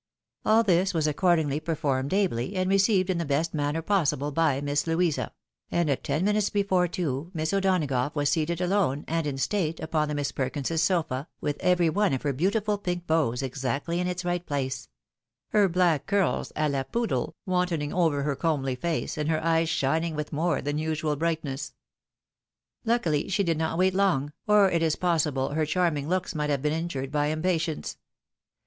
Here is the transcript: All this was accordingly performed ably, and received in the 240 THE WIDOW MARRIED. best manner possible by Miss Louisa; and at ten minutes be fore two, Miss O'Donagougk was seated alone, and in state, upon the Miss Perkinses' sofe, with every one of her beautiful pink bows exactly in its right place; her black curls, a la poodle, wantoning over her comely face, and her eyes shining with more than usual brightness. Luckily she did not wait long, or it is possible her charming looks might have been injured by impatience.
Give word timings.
All 0.43 0.63
this 0.63 0.95
was 0.95 1.05
accordingly 1.05 1.59
performed 1.59 2.11
ably, 2.11 2.55
and 2.55 2.67
received 2.67 3.11
in 3.11 3.19
the 3.19 3.23
240 3.23 3.51
THE 3.51 3.55
WIDOW 3.55 3.61
MARRIED. 3.61 3.85
best 3.85 3.87
manner 3.87 3.99
possible 3.99 4.31
by 4.31 4.59
Miss 4.59 4.87
Louisa; 4.87 5.31
and 5.69 5.91
at 5.91 6.03
ten 6.03 6.25
minutes 6.25 6.49
be 6.49 6.63
fore 6.63 6.87
two, 6.87 7.29
Miss 7.35 7.53
O'Donagougk 7.53 8.15
was 8.15 8.31
seated 8.31 8.61
alone, 8.61 9.05
and 9.07 9.27
in 9.27 9.37
state, 9.37 9.79
upon 9.79 10.07
the 10.07 10.15
Miss 10.15 10.31
Perkinses' 10.31 10.81
sofe, 10.81 11.27
with 11.39 11.57
every 11.59 11.87
one 11.87 12.13
of 12.13 12.23
her 12.23 12.33
beautiful 12.33 12.79
pink 12.79 13.05
bows 13.05 13.43
exactly 13.43 13.99
in 13.99 14.07
its 14.07 14.25
right 14.25 14.43
place; 14.43 14.89
her 15.49 15.69
black 15.69 16.07
curls, 16.07 16.51
a 16.55 16.67
la 16.67 16.81
poodle, 16.81 17.35
wantoning 17.45 17.93
over 17.93 18.23
her 18.23 18.35
comely 18.35 18.73
face, 18.75 19.19
and 19.19 19.29
her 19.29 19.43
eyes 19.43 19.69
shining 19.69 20.15
with 20.15 20.33
more 20.33 20.63
than 20.63 20.79
usual 20.79 21.15
brightness. 21.15 21.75
Luckily 22.85 23.27
she 23.29 23.43
did 23.43 23.59
not 23.59 23.77
wait 23.77 23.93
long, 23.93 24.33
or 24.47 24.67
it 24.71 24.81
is 24.81 24.95
possible 24.95 25.49
her 25.49 25.63
charming 25.67 26.09
looks 26.09 26.33
might 26.33 26.49
have 26.49 26.63
been 26.63 26.73
injured 26.73 27.11
by 27.11 27.27
impatience. 27.27 27.99